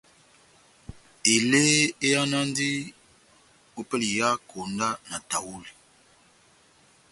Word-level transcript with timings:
Elé 1.33 1.61
ehánandi 2.07 2.69
ópɛlɛ 3.79 4.07
ya 4.17 4.27
iha 4.31 4.31
dá 4.37 4.41
konda 4.49 4.87
na 5.09 5.17
tahuli. 5.29 5.71